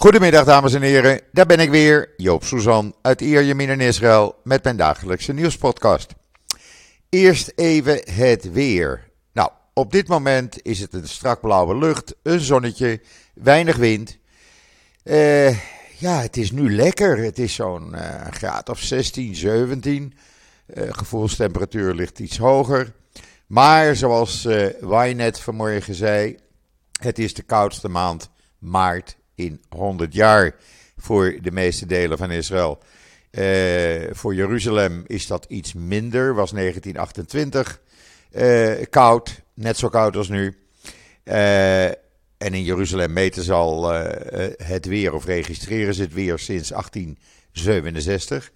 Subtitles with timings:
[0.00, 4.64] Goedemiddag dames en heren, daar ben ik weer, Joop Suzan uit Ierjemien in Israël met
[4.64, 6.14] mijn dagelijkse nieuwspodcast.
[7.08, 9.10] Eerst even het weer.
[9.32, 13.00] Nou, op dit moment is het een strak blauwe lucht, een zonnetje,
[13.34, 14.18] weinig wind.
[15.02, 15.50] Eh,
[15.98, 17.18] ja, het is nu lekker.
[17.18, 20.14] Het is zo'n uh, graad of 16, 17.
[20.66, 22.92] Uh, gevoelstemperatuur ligt iets hoger.
[23.46, 26.36] Maar zoals uh, net vanmorgen zei,
[27.00, 30.54] het is de koudste maand maart in 100 jaar
[30.96, 32.78] voor de meeste delen van Israël.
[33.30, 37.80] Uh, voor Jeruzalem is dat iets minder, was 1928
[38.32, 40.58] uh, koud, net zo koud als nu.
[41.24, 43.92] Uh, en in Jeruzalem meten ze al
[44.64, 48.52] het weer of registreren ze het weer sinds 1867.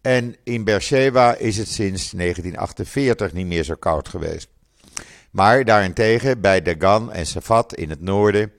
[0.00, 4.48] En in Beersheba is het sinds 1948 niet meer zo koud geweest.
[5.30, 8.52] Maar daarentegen bij Dagan en Safat in het noorden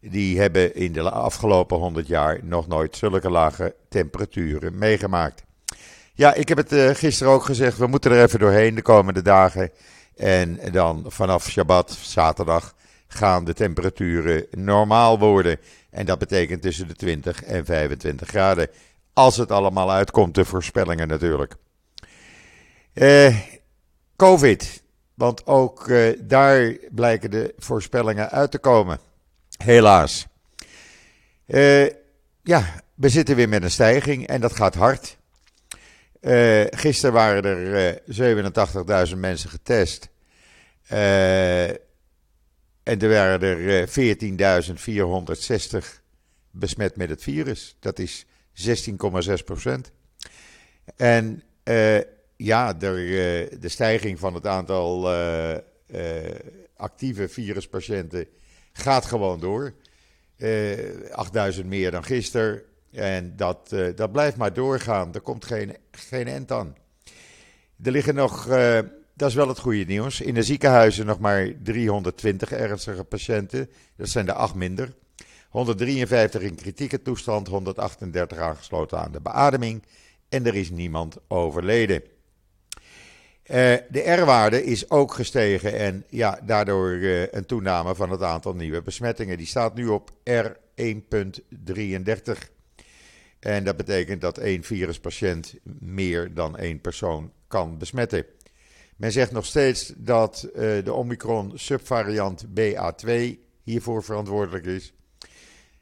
[0.00, 5.44] die hebben in de afgelopen 100 jaar nog nooit zulke lage temperaturen meegemaakt.
[6.14, 9.22] Ja, ik heb het uh, gisteren ook gezegd, we moeten er even doorheen de komende
[9.22, 9.70] dagen.
[10.16, 12.74] En dan vanaf Shabbat, zaterdag,
[13.08, 15.58] gaan de temperaturen normaal worden.
[15.90, 18.68] En dat betekent tussen de 20 en 25 graden.
[19.12, 21.54] Als het allemaal uitkomt, de voorspellingen natuurlijk.
[22.94, 23.36] Uh,
[24.16, 24.82] Covid,
[25.14, 28.98] want ook uh, daar blijken de voorspellingen uit te komen.
[29.64, 30.26] Helaas.
[31.46, 31.86] Uh,
[32.42, 35.18] ja, we zitten weer met een stijging en dat gaat hard.
[36.20, 40.08] Uh, gisteren waren er uh, 87.000 mensen getest.
[42.82, 45.86] En er waren er 14.460
[46.50, 47.76] besmet met het virus.
[47.80, 49.90] Dat is 16,6 procent.
[50.96, 51.42] En
[52.36, 55.10] ja, de stijging van het aantal
[56.76, 58.26] actieve viruspatiënten
[58.80, 59.72] gaat gewoon door.
[60.36, 62.62] Uh, eh, 8000 meer dan gisteren.
[62.92, 65.14] En dat, uh, dat blijft maar doorgaan.
[65.14, 66.76] Er komt geen, geen end aan.
[67.82, 68.78] Er liggen nog, uh,
[69.14, 73.70] dat is wel het goede nieuws, in de ziekenhuizen nog maar 320 ernstige patiënten.
[73.96, 74.94] Dat zijn er acht minder.
[75.50, 79.82] 153 in kritieke toestand, 138 aangesloten aan de beademing.
[80.28, 82.02] En er is niemand overleden.
[83.50, 83.56] Uh,
[83.88, 88.82] de R-waarde is ook gestegen en ja, daardoor uh, een toename van het aantal nieuwe
[88.82, 89.36] besmettingen.
[89.36, 90.42] Die staat nu op R1.33.
[93.40, 98.24] En dat betekent dat één viruspatiënt meer dan één persoon kan besmetten.
[98.96, 100.52] Men zegt nog steeds dat uh,
[100.84, 103.10] de Omicron subvariant BA2
[103.62, 104.92] hiervoor verantwoordelijk is.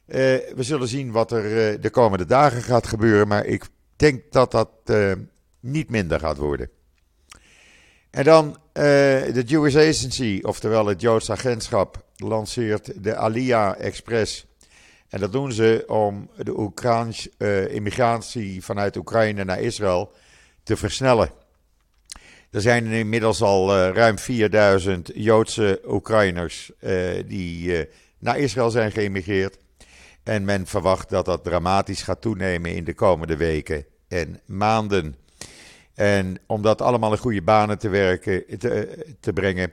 [0.05, 3.65] we zullen zien wat er de komende dagen gaat gebeuren, maar ik
[3.95, 4.69] denk dat dat
[5.59, 6.69] niet minder gaat worden.
[8.09, 8.53] En dan uh,
[9.33, 14.45] de Jewish Agency, oftewel het Joods agentschap, lanceert de Aliyah Express.
[15.09, 20.11] En dat doen ze om de Oekraïns, uh, immigratie vanuit Oekraïne naar Israël
[20.63, 21.31] te versnellen.
[22.51, 26.71] Er zijn inmiddels al uh, ruim 4000 Joodse Oekraïners
[27.25, 27.87] die
[28.19, 29.57] naar Israël zijn geïmmigreerd.
[30.23, 35.15] En men verwacht dat dat dramatisch gaat toenemen in de komende weken en maanden.
[35.99, 39.71] En om dat allemaal in goede banen te, werken, te, te brengen,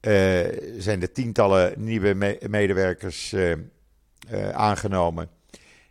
[0.00, 0.40] uh,
[0.78, 5.28] zijn er tientallen nieuwe me medewerkers uh, uh, aangenomen.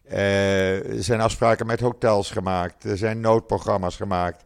[0.03, 4.45] er zijn afspraken met hotels gemaakt, er zijn noodprogramma's gemaakt.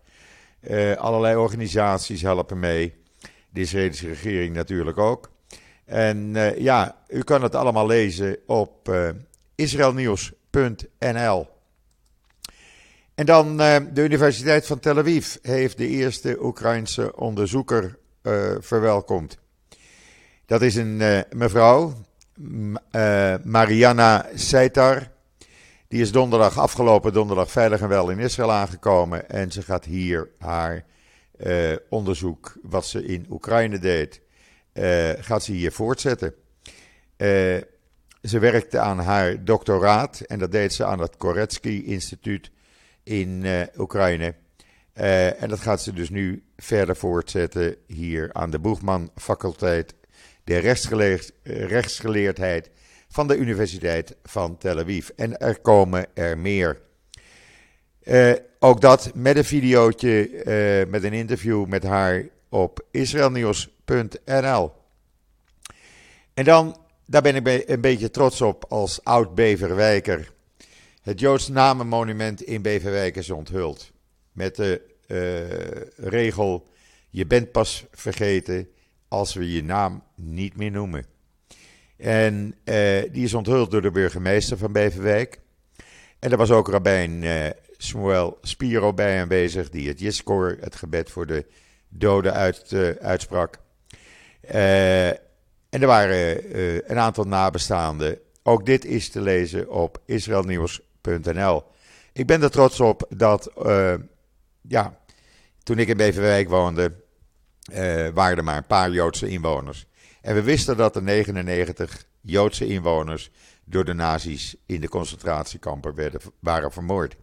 [0.97, 2.93] allerlei organisaties helpen mee.
[3.49, 5.31] De Israëlische regering natuurlijk ook.
[5.85, 8.91] En ja, u kan het allemaal lezen op
[9.55, 11.47] israelnieuws.nl.
[13.19, 19.37] En dan uh, de Universiteit van Tel Aviv heeft de eerste Oekraïnse onderzoeker uh, verwelkomd.
[20.45, 21.93] Dat is een uh, mevrouw,
[23.43, 25.11] Mariana Seitar.
[25.87, 29.29] Die is donderdag, afgelopen donderdag, veilig en wel in Israël aangekomen.
[29.29, 30.85] En ze gaat hier haar
[31.89, 34.21] onderzoek, wat ze in Oekraïne deed,
[35.19, 36.33] gaat ze hier voortzetten.
[38.21, 42.51] ze werkte aan haar doctoraat en dat deed ze aan het Koretsky Instituut
[43.09, 44.33] in uh, Oekraïne.
[44.93, 49.93] Uh, en dat gaat ze dus nu verder voortzetten hier aan de Boegman faculteit
[50.43, 52.69] de rechtsgeleerd, rechtsgeleerdheid
[53.07, 55.09] van de Universiteit van Tel Aviv.
[55.15, 56.81] En er komen er meer.
[58.03, 64.71] Uh, ook dat met een videootje, met een interview met haar op israelnieuws.nl.
[66.33, 70.31] En dan, daar ben ik een beetje trots op als oud-Beverwijker.
[71.09, 73.91] Het Joods Namenmonument in Beverwijk is onthuld.
[74.31, 76.67] Met de uh, regel:
[77.09, 78.67] Je bent pas vergeten
[79.07, 81.05] als we je naam niet meer noemen.
[81.97, 82.55] En
[83.11, 85.39] die is onthuld door de burgemeester van Beverwijk.
[86.19, 87.23] En er was ook rabbijn
[87.77, 91.45] Samuel Spiro bij aanwezig, die het Jiskor, het gebed voor de
[91.87, 93.59] doden, uit, uitsprak.
[94.41, 95.19] en
[95.69, 96.43] er waren
[96.91, 98.19] een aantal nabestaanden.
[98.43, 100.01] Ook dit is te lezen op
[102.13, 103.51] Ik ben er trots op dat,
[104.61, 104.99] ja,
[105.63, 106.93] toen ik in Beverwijk woonde,
[107.71, 109.85] uh, waren er maar een paar Joodse inwoners.
[110.21, 113.31] En we wisten dat er 99 Joodse inwoners
[113.63, 117.15] door de nazi's in de concentratiekampen werden, waren vermoord.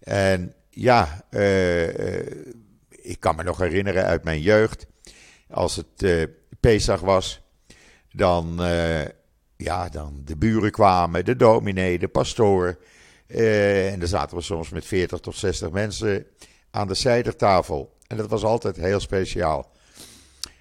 [0.00, 2.18] En ja, uh,
[2.88, 4.86] ik kan me nog herinneren uit mijn jeugd,
[5.50, 6.24] als het uh,
[6.60, 7.42] Pesach was,
[8.12, 8.56] dan,
[9.56, 12.78] ja, dan de buren kwamen, de dominee, de pastoor.
[13.34, 16.26] En dan zaten we soms met 40 tot 60 mensen
[16.70, 17.96] aan de zijdertafel.
[18.06, 19.72] En dat was altijd heel speciaal.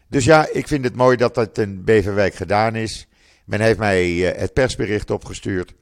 [0.07, 3.07] Dus ja, ik vind het mooi dat dat in Beverwijk gedaan is.
[3.45, 5.73] Men heeft mij eh, het persbericht opgestuurd.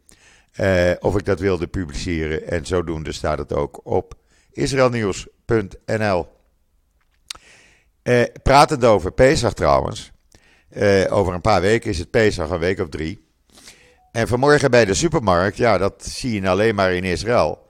[0.59, 2.47] Uh, of ik dat wilde publiceren.
[2.47, 4.15] En zodoende staat het ook op
[4.51, 6.27] israelnieuws.nl.
[8.43, 10.11] Pratend over Pesach trouwens.
[11.09, 13.30] Over een paar weken is het Pesach, een week of drie.
[14.11, 17.69] En vanmorgen bij de supermarkt, ja, dat zie je alleen maar in Israël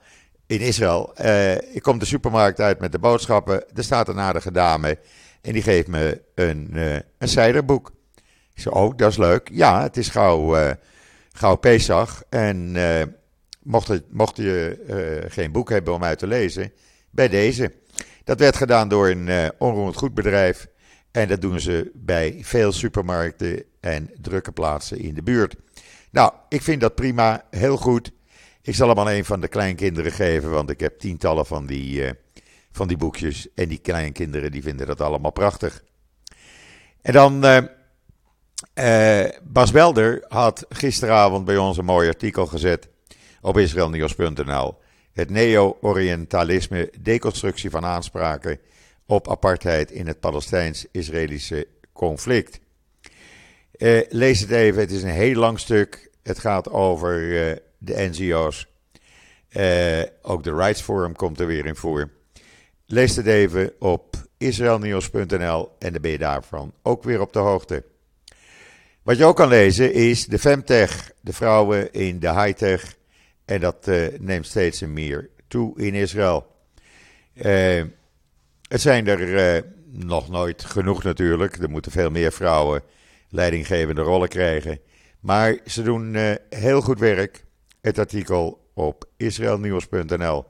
[0.52, 1.12] in Israël.
[1.20, 3.64] Uh, ik kom de supermarkt uit met de boodschappen.
[3.74, 4.98] Er staat een aardige dame
[5.40, 7.92] en die geeft me een, uh, een ciderboek.
[8.54, 9.48] Ik zeg, oh, dat is leuk.
[9.52, 10.70] Ja, het is gauw, uh,
[11.32, 12.22] gauw Pesach.
[12.28, 12.76] En
[13.62, 16.72] mocht, het, mocht je geen boek hebben om uit te lezen,
[17.10, 17.72] bij deze.
[18.24, 20.66] Dat werd gedaan door een onroerend goed bedrijf.
[21.10, 25.56] En dat doen ze bij veel supermarkten en drukke plaatsen in de buurt.
[26.12, 28.12] Nou, ik vind dat prima, heel goed.
[28.62, 32.04] Ik zal hem aan een van de kleinkinderen geven, want ik heb tientallen van die,
[32.04, 32.10] uh,
[32.72, 33.48] van die boekjes.
[33.54, 35.82] En die kleinkinderen die vinden dat allemaal prachtig.
[37.02, 37.58] En dan, uh,
[38.74, 42.88] uh, Bas Belder had gisteravond bij ons een mooi artikel gezet
[43.40, 44.78] op israelnieuws.nl.
[45.12, 48.58] Het neo-orientalisme, deconstructie van aanspraken
[49.06, 52.60] op apartheid in het Palestijns-Israëlische conflict.
[54.08, 56.10] Lees het even, het is een heel lang stuk.
[56.22, 57.20] Het gaat over
[57.78, 58.66] de NGO's.
[59.50, 62.10] Uh, ook de Rights Forum komt er weer in voor.
[62.86, 67.84] Lees het even op israelnieuws.nl en dan ben je daarvan ook weer op de hoogte.
[69.02, 72.94] Wat je ook kan lezen is de femtech, de vrouwen in de high-tech.
[73.44, 76.46] En dat neemt steeds meer toe in Israël.
[78.68, 81.56] Het zijn er nog nooit genoeg natuurlijk.
[81.56, 82.82] Er moeten veel meer vrouwen
[83.32, 84.80] leidinggevende rollen krijgen.
[85.20, 86.16] Maar ze doen
[86.48, 87.44] heel goed werk
[87.80, 90.44] het artikel op israelnieuws.nl.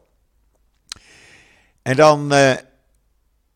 [1.82, 2.54] En dan, uh,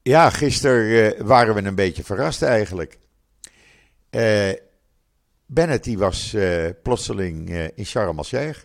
[0.02, 2.98] ja, gisteren uh, waren we een beetje verrast eigenlijk.
[5.46, 6.36] Bennett die was
[6.82, 8.58] plotseling in Sharm el-Sheikh.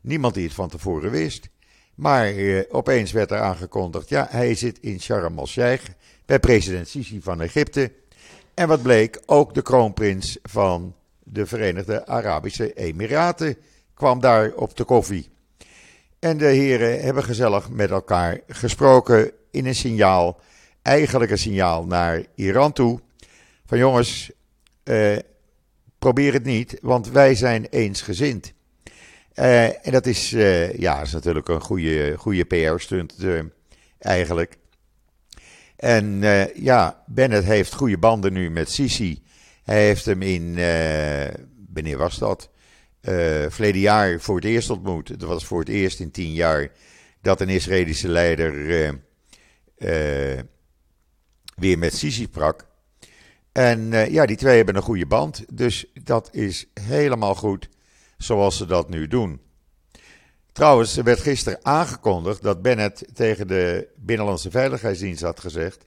[0.00, 1.48] Niemand die het van tevoren wist.
[1.94, 2.32] Maar
[2.68, 5.84] opeens werd er aangekondigd, ja, hij zit in Sharm el-Sheikh
[6.26, 7.92] bij president Sisi van Egypte.
[8.58, 13.56] En wat bleek, ook de kroonprins van de Verenigde Arabische Emiraten
[13.94, 15.28] kwam daar op de koffie.
[16.18, 20.40] En de heren hebben gezellig met elkaar gesproken in een signaal,
[20.82, 23.00] eigenlijk een signaal naar Iran toe.
[23.66, 24.30] Van jongens,
[24.82, 25.16] eh,
[25.98, 28.52] probeer het niet, want wij zijn eensgezind.
[29.34, 33.40] Uh, en dat is, uh, ja, is natuurlijk een goede, goede PR-stunt uh,
[33.98, 34.57] eigenlijk.
[35.78, 36.20] En
[36.54, 39.22] ja, Bennett heeft goede banden nu met Sisi.
[39.62, 40.54] Hij heeft hem in,
[41.72, 42.50] wanneer was dat?
[43.02, 45.08] uh, verleden jaar voor het eerst ontmoet.
[45.08, 46.68] Het was voor het eerst in tien jaar
[47.20, 48.92] dat een Israëlische leider uh,
[49.78, 50.40] uh,
[51.56, 52.66] weer met Sisi sprak.
[53.52, 55.44] En ja, die twee hebben een goede band.
[55.52, 57.68] Dus dat is helemaal goed
[58.18, 59.40] zoals ze dat nu doen.
[60.58, 65.86] Trouwens, er werd gisteren aangekondigd dat Bennett tegen de Binnenlandse Veiligheidsdienst had gezegd: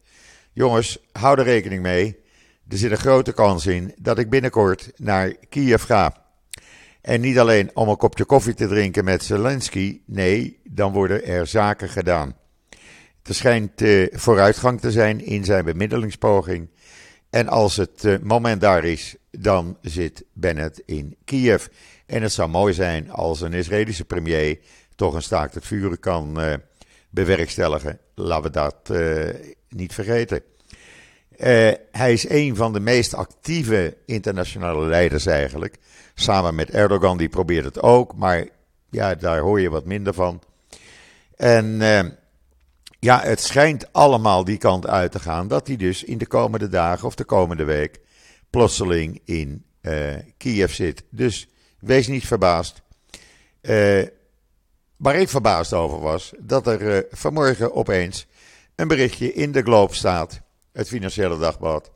[0.53, 2.19] Jongens, hou er rekening mee.
[2.67, 6.25] Er zit een grote kans in dat ik binnenkort naar Kiev ga.
[7.01, 11.47] En niet alleen om een kopje koffie te drinken met Zelensky, nee, dan worden er
[11.47, 12.35] zaken gedaan.
[13.23, 16.69] Er schijnt uh, vooruitgang te zijn in zijn bemiddelingspoging.
[17.29, 21.65] En als het uh, moment daar is, dan zit Bennett in Kiev.
[22.05, 24.59] En het zou mooi zijn als een Israëlische premier
[24.95, 26.53] toch een staakt het vuren kan uh,
[27.09, 27.99] bewerkstelligen.
[28.15, 28.91] Laten we dat
[29.69, 30.41] niet vergeten.
[31.91, 35.77] hij is een van de meest actieve internationale leiders eigenlijk.
[36.13, 38.47] Samen met Erdogan, die probeert het ook, maar
[38.89, 40.41] ja, daar hoor je wat minder van.
[41.35, 41.81] En
[43.03, 46.67] ja, het schijnt allemaal die kant uit te gaan dat hij dus in de komende
[46.67, 47.99] dagen of de komende week
[48.51, 49.65] plotseling in
[50.37, 51.03] Kiev zit.
[51.09, 51.47] Dus
[51.79, 52.81] wees niet verbaasd.
[54.97, 58.27] waar ik verbaasd over was, dat er vanmorgen opeens
[58.75, 60.41] een berichtje in de Globe staat,
[60.71, 61.91] het Financiële Dagblad,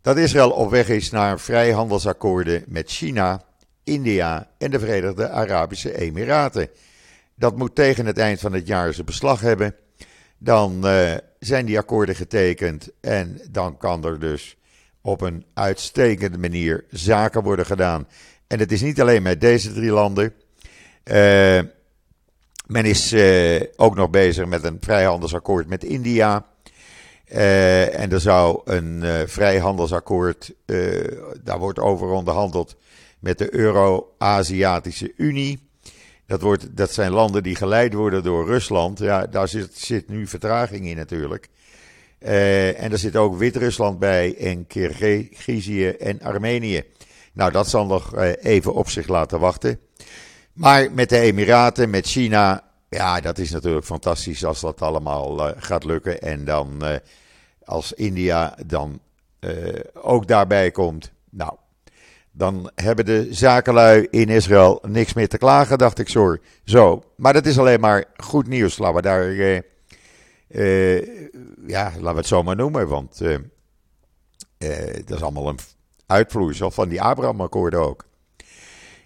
[0.00, 3.44] dat Israël op weg is naar vrijhandelsakkoorden met China,
[3.84, 6.68] India en de Verenigde Arabische Emiraten.
[7.34, 9.74] Dat moet tegen het eind van het jaar zijn beslag hebben.
[10.38, 10.86] Dan
[11.38, 14.56] zijn die akkoorden getekend en dan kan er dus
[15.02, 18.08] op een uitstekende manier zaken worden gedaan.
[18.46, 20.32] En het is niet alleen met deze drie landen.
[21.04, 21.60] Uh,
[22.66, 26.46] men is uh, ook nog bezig met een vrijhandelsakkoord met India.
[27.32, 30.52] Uh, en er zou een vrijhandelsakkoord,
[31.42, 32.76] daar wordt over onderhandeld
[33.18, 35.70] met de Euro-Aziatische Unie.
[36.26, 38.98] Dat, wordt, dat zijn landen die geleid worden door Rusland.
[38.98, 41.48] Ja, daar zit, zit nu vertraging in natuurlijk.
[42.24, 46.84] Uh, en er zit ook Wit-Rusland bij en Kirgizië en Armenië.
[47.32, 49.80] Nou, dat zal nog uh, even op zich laten wachten.
[50.52, 55.52] Maar met de Emiraten, met China, ja, dat is natuurlijk fantastisch als dat allemaal uh,
[55.56, 56.20] gaat lukken.
[56.20, 56.82] En dan
[57.64, 59.00] als India dan
[59.94, 61.12] ook daarbij komt.
[61.30, 61.52] Nou,
[62.30, 66.36] dan hebben de zakenlui in Israël niks meer te klagen, dacht ik zo.
[66.64, 67.02] zo.
[67.16, 68.78] Maar dat is alleen maar goed nieuws.
[68.78, 69.62] Laten we daar,
[70.52, 71.26] uh,
[71.66, 72.88] ja, laten we het zo maar noemen.
[72.88, 73.36] Want uh,
[75.04, 75.58] dat is allemaal een
[76.06, 78.04] uitvloeisel van die Abraham-akkoorden ook.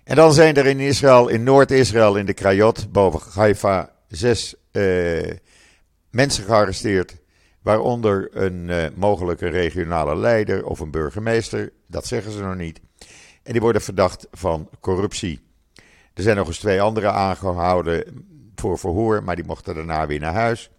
[0.04, 4.54] En dan zijn er in Israël, in Noord-Israël, in de Krayot, boven Haifa, zes
[6.10, 7.16] mensen gearresteerd.
[7.62, 11.72] Waaronder een mogelijke regionale leider of een burgemeester.
[11.86, 12.80] Dat zeggen ze nog niet.
[13.42, 15.40] En die worden verdacht van corruptie.
[16.14, 18.24] Er zijn nog eens twee anderen aangehouden
[18.54, 20.70] voor verhoor, maar die mochten daarna weer naar huis.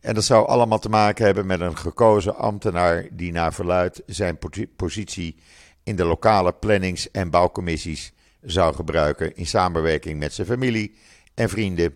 [0.00, 4.38] En dat zou allemaal te maken hebben met een gekozen ambtenaar die naar verluid zijn
[4.76, 5.36] positie
[5.82, 10.94] in de lokale plannings- en bouwcommissies zou gebruiken in samenwerking met zijn familie
[11.34, 11.94] en vrienden.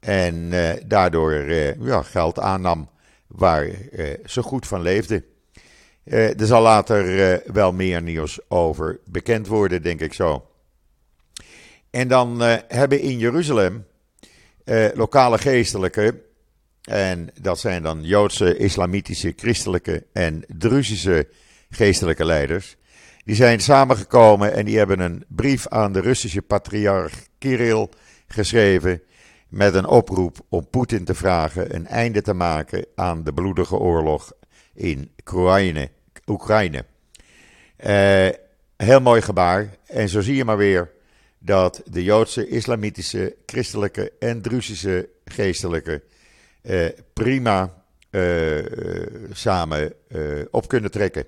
[0.00, 2.90] En eh, daardoor eh, ja, geld aannam
[3.26, 5.24] waar eh, ze goed van leefde.
[6.04, 10.46] Er zal later wel meer nieuws over bekend worden, denk ik zo.
[11.90, 13.86] En dan hebben in Jeruzalem
[14.94, 16.20] lokale geestelijke,
[16.88, 21.28] en dat zijn dan Joodse, islamitische, christelijke en Druzische
[21.70, 22.76] geestelijke leiders.
[23.24, 27.88] Die zijn samengekomen en die hebben een brief aan de Russische patriarch Kirill
[28.26, 29.02] geschreven.
[29.48, 34.32] Met een oproep om Poetin te vragen een einde te maken aan de bloedige oorlog
[34.74, 35.90] in Oekraïne.
[36.26, 36.84] Oekraïne.
[37.86, 38.28] Uh,
[38.76, 39.76] heel mooi gebaar.
[39.86, 40.90] En zo zie je maar weer
[41.38, 46.02] dat de Joodse, islamitische, christelijke en Druzische geestelijke
[47.12, 48.64] prima uh,
[49.32, 49.92] samen
[50.50, 51.24] op kunnen trekken.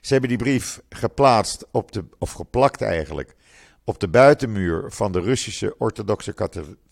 [0.00, 3.34] Ze hebben die brief geplaatst op de, of geplakt eigenlijk,
[3.84, 6.34] op de buitenmuur van de Russische orthodoxe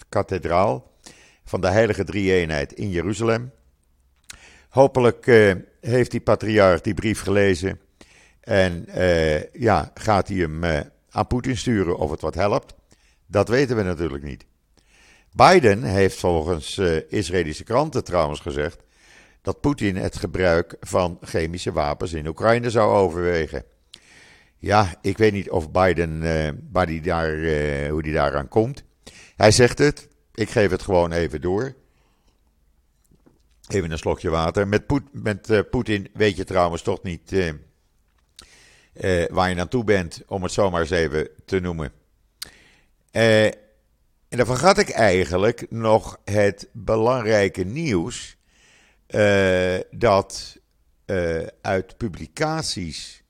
[0.09, 0.93] kathedraal
[1.45, 3.51] van de Heilige Drie-eenheid in Jeruzalem.
[4.69, 5.27] Hopelijk
[5.81, 7.81] heeft die patriarch die brief gelezen
[8.41, 8.87] en
[9.53, 10.65] ja, gaat hij hem
[11.11, 12.75] aan Poetin sturen of het wat helpt.
[13.27, 14.45] Dat weten we natuurlijk niet.
[15.33, 18.83] Biden heeft volgens Israëlische kranten trouwens gezegd
[19.43, 23.65] dat Poetin het gebruik van chemische wapens in Oekraïne zou overwegen.
[24.59, 26.21] Ja, ik weet niet of Biden,
[26.73, 27.29] waar die daar,
[27.89, 28.85] hoe die daaraan komt.
[29.37, 31.75] Hij zegt het, ik geef het gewoon even door.
[33.69, 34.69] Even een slokje water.
[34.69, 34.83] Met,
[35.13, 37.53] met uh, Poetin weet je trouwens toch niet uh,
[38.95, 41.93] uh, waar je naartoe bent, om het zomaar eens even te noemen.
[44.31, 48.37] En dan vergat ik eigenlijk nog het belangrijke nieuws
[49.91, 50.59] dat
[51.61, 53.23] uit publicaties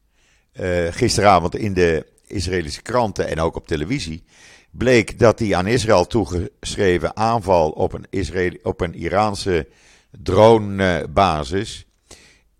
[0.90, 4.24] gisteravond in de Israëlische kranten en ook op televisie
[4.70, 9.68] bleek dat die aan Israël toegeschreven aanval op een, Israël, op een Iraanse
[10.10, 11.86] dronebasis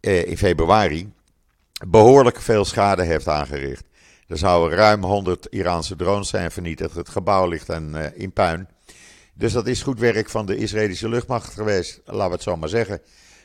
[0.00, 1.12] eh, in februari
[1.86, 3.84] behoorlijk veel schade heeft aangericht.
[4.30, 6.94] Er zouden ruim 100 Iraanse drones zijn vernietigd.
[6.94, 8.68] Het gebouw ligt in, uh, in puin.
[9.34, 12.68] Dus dat is goed werk van de Israëlische luchtmacht geweest, laten we het zo maar
[12.68, 13.00] zeggen.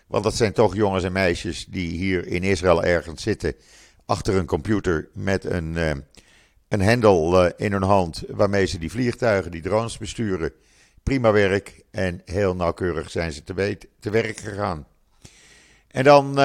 [0.08, 3.56] Want dat zijn toch jongens en meisjes die hier in Israël ergens zitten,
[4.06, 5.92] achter een computer met een, uh,
[6.68, 10.54] een hendel uh, in hun hand, waarmee ze die vliegtuigen, die drones besturen
[11.04, 14.88] prima werk en heel nauwkeurig zijn ze te, te werk gegaan.
[15.88, 16.40] En dan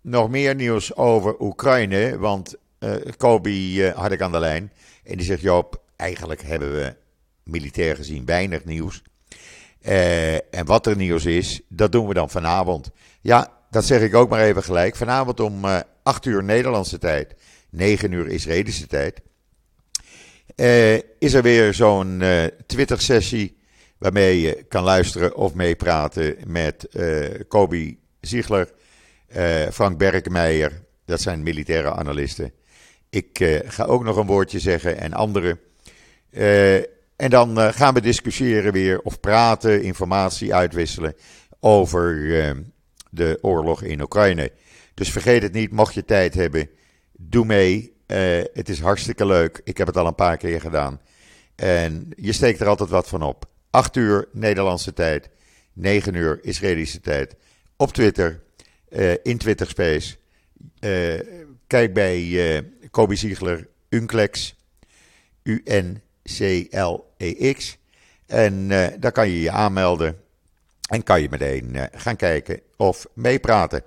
[0.00, 4.72] nog meer nieuws over Oekraïne, want uh, Kobi uh, had ik aan de lijn
[5.04, 6.94] en die zegt Joop, eigenlijk hebben we
[7.42, 9.02] militair gezien weinig nieuws.
[10.50, 12.90] en wat er nieuws is, dat doen we dan vanavond.
[13.20, 14.96] Ja, dat zeg ik ook maar even gelijk.
[14.96, 15.64] Vanavond om
[16.02, 17.34] 8 uur Nederlandse tijd
[17.70, 19.20] 9 uur Israëlische tijd,
[21.18, 22.22] is er weer zo'n
[22.66, 23.56] Twitter-sessie
[23.98, 26.88] waarmee je kan luisteren of meepraten met
[27.48, 28.72] Kobi Ziegler,
[29.70, 32.52] Frank Berkmeijer, dat zijn militaire analisten.
[33.10, 35.60] Ik ga ook nog een woordje zeggen en anderen.
[37.16, 41.14] En dan uh, gaan we discussiëren weer of praten, informatie uitwisselen
[41.60, 42.16] over
[43.10, 44.52] de oorlog in Oekraïne.
[44.94, 46.70] Dus vergeet het niet, mocht je tijd hebben,
[47.12, 47.96] doe mee.
[48.52, 49.60] Het is hartstikke leuk.
[49.64, 51.00] Ik heb het al een paar keer gedaan.
[51.54, 53.44] En je steekt er altijd wat van op.
[53.70, 55.28] 8 uur Nederlandse tijd,
[55.72, 57.34] 9 uur Israëlische tijd.
[57.76, 58.42] Op Twitter,
[59.22, 60.16] in Twitter Space.
[61.66, 62.20] kijk bij
[62.90, 64.54] Kobe Ziegler, Unclex,
[65.42, 66.02] UN.
[66.36, 67.78] C-L-E-X.
[68.26, 70.16] En uh, daar kan je je aanmelden.
[70.88, 73.82] En kan je meteen uh, gaan kijken of meepraten.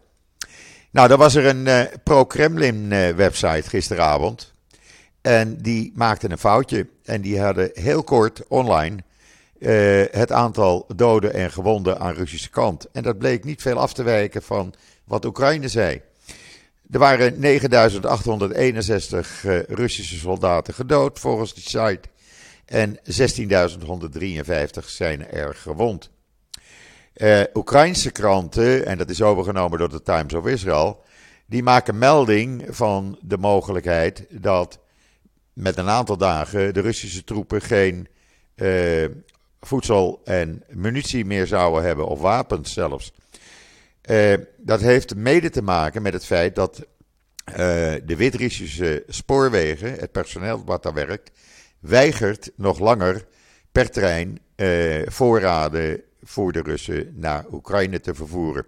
[0.92, 4.54] Nou, dan was er een uh, pro-Kremlin website gisteravond.
[5.22, 6.88] En die maakte een foutje.
[7.04, 8.98] En die hadden heel kort online
[10.12, 12.92] het aantal doden en gewonden aan Russische kant.
[12.92, 16.02] En dat bleek niet veel af te wijken van wat Oekraïne zei.
[16.92, 22.02] Er waren 9861 Russische soldaten gedood volgens die site
[22.66, 23.04] en 16.153
[24.86, 26.10] zijn er gewond.
[27.16, 31.04] Uh, Oekraïnse kranten, en dat is overgenomen door de Times of Israel,
[31.46, 34.80] die maken melding van de mogelijkheid dat
[35.54, 38.08] met een aantal dagen de Russische troepen geen
[38.56, 39.06] uh,
[39.60, 43.14] voedsel en munitie meer zouden hebben, of wapens zelfs.
[44.12, 46.86] Uh, dat heeft mede te maken met het feit dat
[48.06, 51.32] de Wit-Russische spoorwegen, het personeel wat daar werkt,
[51.80, 53.26] weigert nog langer
[53.72, 58.66] per trein eh, voorraden voor de Russen naar Oekraïne te vervoeren.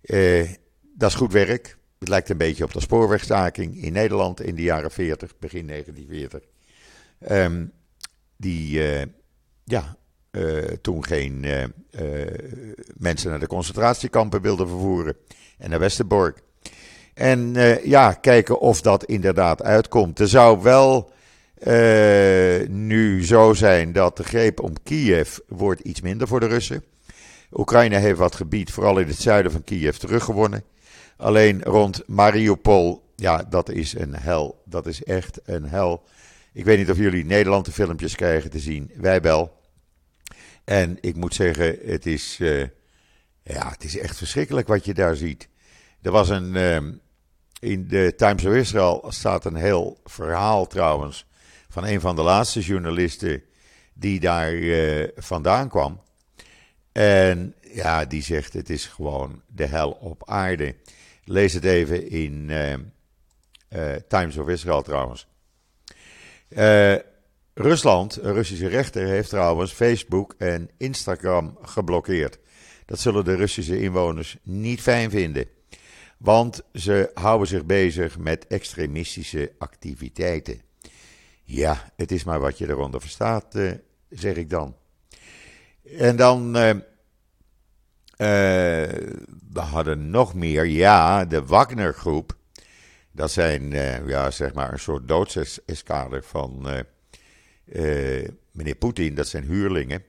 [0.00, 0.50] Eh,
[0.94, 1.76] dat is goed werk.
[1.98, 6.48] Het lijkt een beetje op de spoorwegstaking in Nederland in de jaren 40, begin 1940.
[7.18, 7.66] Um, ehm,
[8.36, 8.80] die
[9.64, 9.96] ja,
[10.36, 12.26] uh, toen geen uh,
[12.96, 15.16] mensen naar de concentratiekampen wilden vervoeren
[15.58, 16.42] en naar Westerbork.
[17.14, 17.54] En
[17.84, 20.18] ja, kijken of dat inderdaad uitkomt.
[20.18, 21.12] Er zou wel
[21.58, 26.84] uh, nu zo zijn dat de greep om Kiev wordt iets minder voor de Russen.
[27.52, 30.64] Oekraïne heeft wat gebied, vooral in het zuiden van Kiev, teruggewonnen.
[31.16, 34.62] Alleen rond Mariupol, ja, dat is een hel.
[34.64, 36.02] Dat is echt een hel.
[36.52, 38.90] Ik weet niet of jullie Nederland de filmpjes krijgen te zien.
[38.96, 39.52] Wij wel.
[40.64, 42.66] En ik moet zeggen, het is, uh,
[43.42, 45.48] ja, het is echt verschrikkelijk wat je daar ziet.
[46.02, 46.92] Er was een, uh,
[47.60, 51.26] in de Times of Israel staat een heel verhaal trouwens
[51.68, 53.42] van een van de laatste journalisten
[53.94, 56.00] die daar uh, vandaan kwam.
[56.92, 60.74] En ja, die zegt: het is gewoon de hel op aarde.
[61.24, 65.26] Lees het even in uh, uh, Times of Israel trouwens.
[67.54, 72.38] Rusland, een Russische rechter, heeft trouwens Facebook en Instagram geblokkeerd.
[72.86, 75.46] Dat zullen de Russische inwoners niet fijn vinden.
[76.18, 80.60] Want ze houden zich bezig met extremistische activiteiten.
[81.42, 83.72] Ja, het is maar wat je eronder verstaat, uh,
[84.08, 84.76] zeg ik dan.
[85.98, 86.76] En dan, uh, uh,
[89.50, 92.36] we hadden nog meer, ja, de Wagner-groep.
[93.12, 93.70] Dat zijn,
[94.06, 96.84] ja, zeg maar een soort doodseskader van
[98.50, 99.14] meneer Poetin.
[99.14, 100.02] Dat zijn huurlingen.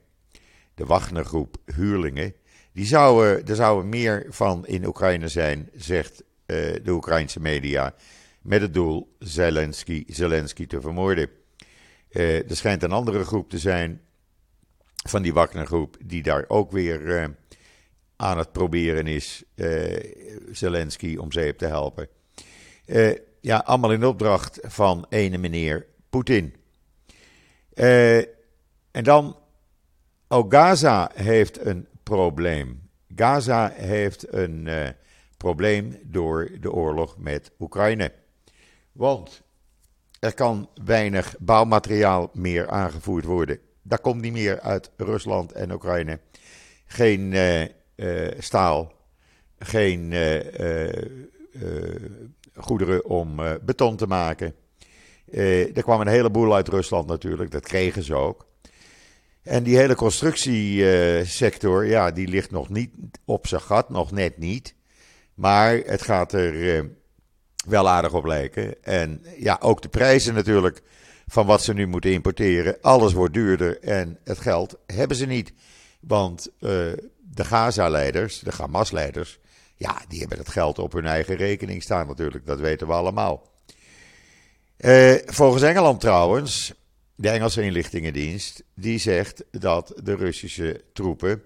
[0.74, 2.34] De Wagner-groep huurlingen.
[2.72, 7.94] Die zouden, er zouden meer van in Oekraïne zijn, zegt de Oekraïnse media
[8.46, 11.28] met het doel Zelensky, Zelensky te vermoorden.
[12.10, 14.00] Uh, er schijnt een andere groep te zijn
[15.08, 17.34] van die Wagner-groep die daar ook weer
[18.16, 19.44] aan het proberen is
[20.50, 22.08] Zelensky om zeep te helpen.
[23.40, 26.54] ja, allemaal in opdracht van ene meneer Poetin.
[27.76, 29.36] En dan,
[30.28, 32.90] ook Gaza heeft een probleem.
[33.14, 34.68] Gaza heeft een
[35.36, 38.12] probleem door de oorlog met Oekraïne.
[38.92, 39.42] Want
[40.20, 43.58] er kan weinig bouwmateriaal meer aangevoerd worden.
[43.82, 46.20] Dat komt niet meer uit Rusland en Oekraïne.
[46.86, 47.32] Geen
[47.96, 48.92] uh, staal,
[49.58, 50.12] geen
[52.54, 54.54] goederen om beton te maken.
[55.32, 58.46] Er kwam een heleboel uit Rusland natuurlijk, dat kregen ze ook.
[59.42, 62.90] En die hele constructiesector, ja, die ligt nog niet
[63.24, 64.74] op zijn gat, nog net niet.
[65.34, 66.84] Maar het gaat er
[67.66, 68.82] wel aardig op lijken.
[68.82, 70.82] En ja, ook de prijzen natuurlijk
[71.26, 72.76] van wat ze nu moeten importeren.
[72.80, 75.52] Alles wordt duurder en het geld hebben ze niet.
[76.00, 76.70] Want uh,
[77.20, 79.38] de Gaza-leiders, de Hamas-leiders,
[79.76, 82.46] ja, die hebben het geld op hun eigen rekening staan natuurlijk.
[82.46, 83.54] Dat weten we allemaal.
[84.80, 86.72] Uh, volgens Engeland trouwens,
[87.14, 91.42] de Engelse inlichtingendienst, die zegt dat de Russische troepen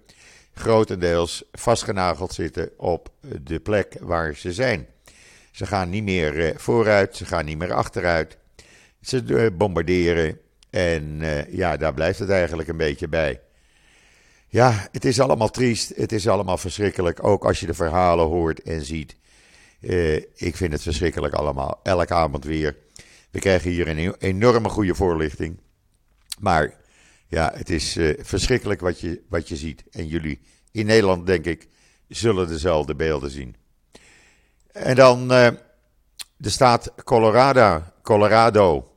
[0.54, 3.10] grotendeels vastgenageld zitten op
[3.42, 4.86] de plek waar ze zijn.
[5.50, 8.36] Ze gaan niet meer uh, vooruit, ze gaan niet meer achteruit.
[9.00, 10.38] Ze uh, bombarderen
[10.70, 13.40] en ja, daar blijft het eigenlijk een beetje bij.
[14.46, 18.62] Ja, het is allemaal triest, het is allemaal verschrikkelijk, ook als je de verhalen hoort
[18.62, 19.16] en ziet.
[20.34, 22.76] ik vind het verschrikkelijk allemaal, elke avond weer.
[23.30, 25.60] We krijgen hier een enorme goede voorlichting.
[26.38, 26.74] Maar
[27.26, 29.84] ja, het is uh, verschrikkelijk wat je, wat je ziet.
[29.90, 30.40] En jullie
[30.72, 31.68] in Nederland, denk ik,
[32.08, 33.56] zullen dezelfde beelden zien.
[34.72, 35.28] En dan
[36.36, 38.94] de staat Colorado, Colorado.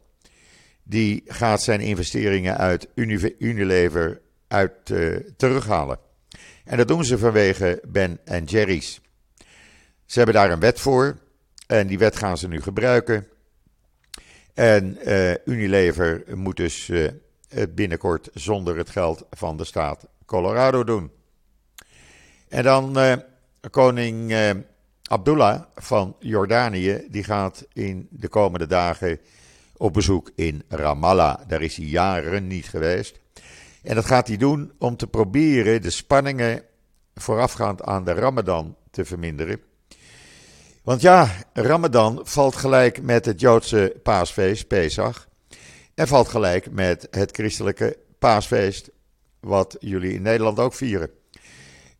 [0.83, 2.87] Die gaat zijn investeringen uit
[3.37, 5.99] Unilever uit, uh, terughalen.
[6.63, 9.01] En dat doen ze vanwege Ben en Jerry's.
[10.05, 11.17] Ze hebben daar een wet voor.
[11.67, 13.27] En die wet gaan ze nu gebruiken.
[14.53, 16.91] En uh, Unilever moet dus
[17.47, 21.11] het binnenkort zonder het geld van de staat Colorado doen.
[22.49, 22.97] En dan
[23.69, 24.33] koning
[25.03, 29.19] Abdullah van Jordanië, die gaat in de komende dagen
[29.77, 31.39] op bezoek in Ramallah.
[31.47, 33.19] Daar is hij jaren niet geweest.
[33.83, 36.63] En dat gaat hij doen om te proberen de spanningen
[37.15, 39.61] voorafgaand aan de Ramadan te verminderen.
[40.83, 45.27] Want ja, Ramadan valt gelijk met het Joodse paasfeest, Pesach.
[45.93, 48.89] En valt gelijk met het christelijke paasfeest,
[49.39, 51.09] wat jullie in Nederland ook vieren.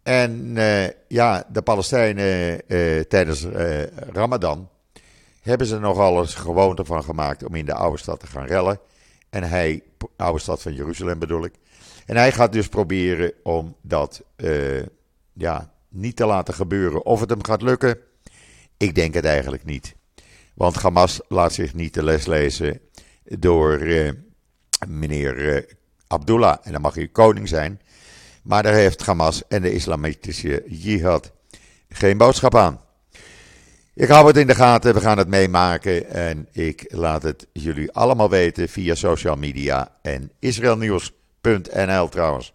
[0.02, 4.70] En uh, ja, de Palestijnen uh, tijdens uh, Ramadan
[5.42, 8.80] hebben ze nogal eens gewoonte van gemaakt om in de oude stad te gaan rellen.
[9.30, 9.84] En hij,
[10.18, 11.54] oude stad van Jeruzalem bedoel ik.
[12.06, 14.22] En hij gaat dus proberen om dat
[15.34, 17.06] ja, niet te laten gebeuren.
[17.06, 17.98] Of het hem gaat lukken,
[18.78, 19.96] ik denk het eigenlijk niet.
[20.54, 22.80] Want Hamas laat zich niet de les lezen
[23.24, 24.12] door uh,
[24.88, 25.62] meneer uh,
[26.08, 26.58] Abdullah.
[26.64, 27.82] En dan mag hij koning zijn.
[28.44, 31.32] Maar daar heeft Hamas en de islamitische jihad
[31.90, 32.82] geen boodschap aan.
[33.96, 37.92] Ik hou het in de gaten, we gaan het meemaken en ik laat het jullie
[37.92, 42.54] allemaal weten via social media en israelnieuws.nl trouwens.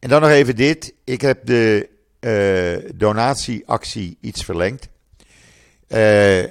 [0.00, 1.88] En dan nog even dit, ik heb de
[2.20, 4.88] uh, donatieactie iets verlengd.
[5.88, 6.44] Uh,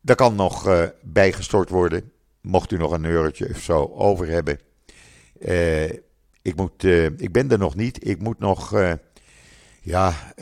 [0.00, 2.12] dat kan nog uh, bijgestort worden.
[2.40, 4.58] Mocht u nog een eurotje of zo over hebben.
[5.38, 5.90] Uh,
[6.42, 6.84] ik, moet,
[7.16, 8.08] ik ben er nog niet.
[8.08, 8.74] Ik moet nog,
[9.80, 10.34] ja,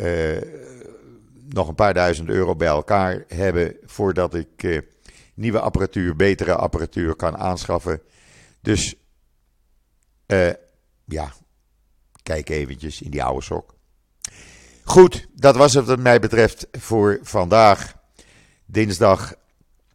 [1.49, 3.77] nog een paar duizend euro bij elkaar hebben.
[3.85, 4.83] voordat ik
[5.35, 8.01] nieuwe apparatuur, betere apparatuur kan aanschaffen.
[8.61, 8.95] Dus
[11.05, 11.33] ja,
[12.23, 13.75] kijk eventjes in die oude sok.
[14.85, 17.95] Goed, dat was het wat mij betreft voor vandaag.
[18.67, 19.35] Dinsdag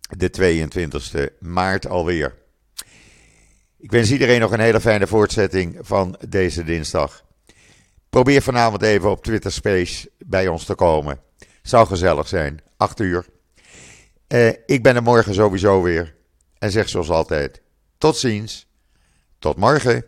[0.10, 2.36] de 22e maart alweer.
[3.78, 7.24] Ik wens iedereen nog een hele fijne voortzetting van deze dinsdag.
[8.10, 11.20] Probeer vanavond even op Twitter Space bij ons te komen.
[11.62, 12.62] Zou gezellig zijn.
[12.78, 13.26] 8 uur.
[14.28, 16.16] Eh, ik ben er morgen sowieso weer.
[16.58, 17.62] En zeg zoals altijd:
[17.98, 18.68] tot ziens.
[19.40, 20.06] Tot morgen.